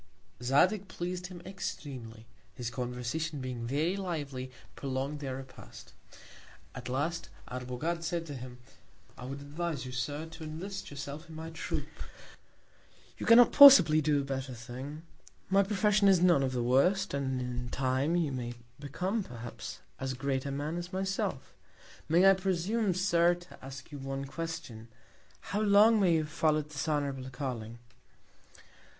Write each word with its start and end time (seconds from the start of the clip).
Zadig 0.41 0.87
pleas'd 0.87 1.27
him 1.27 1.43
extremely; 1.45 2.25
his 2.55 2.71
Conversation 2.71 3.39
being 3.39 3.67
very 3.67 3.95
lively, 3.95 4.49
prolong'd 4.75 5.19
their 5.19 5.35
Repast: 5.35 5.93
At 6.73 6.89
last, 6.89 7.29
Arbogad 7.47 8.03
said 8.03 8.25
to 8.25 8.33
him; 8.33 8.57
I 9.15 9.25
would 9.25 9.41
advise 9.41 9.85
you, 9.85 9.91
Sir, 9.91 10.25
to 10.25 10.43
enlist 10.43 10.89
yourself 10.89 11.29
in 11.29 11.35
my 11.35 11.51
Troop; 11.51 11.87
you 13.19 13.27
cannot 13.27 13.51
possibly 13.51 14.01
do 14.01 14.19
a 14.21 14.23
better 14.23 14.55
Thing: 14.55 15.03
My 15.51 15.61
Profession 15.61 16.07
is 16.07 16.19
none 16.19 16.41
of 16.41 16.53
the 16.53 16.63
worst; 16.63 17.13
and 17.13 17.39
in 17.39 17.69
Time, 17.69 18.15
you 18.15 18.31
may 18.31 18.55
become 18.79 19.21
perhaps 19.23 19.81
as 19.99 20.15
great 20.15 20.47
a 20.47 20.51
Man 20.51 20.77
as 20.77 20.91
myself. 20.91 21.53
May 22.09 22.27
I 22.27 22.33
presume, 22.33 22.95
Sir, 22.95 23.35
to 23.35 23.63
ask 23.63 23.91
you 23.91 23.99
one 23.99 24.25
Question; 24.25 24.87
how 25.53 25.61
long 25.61 25.99
may 25.99 26.13
you 26.15 26.19
have 26.23 26.29
follow'd 26.31 26.71
this 26.71 26.87
honourable 26.89 27.29
Calling? 27.29 27.77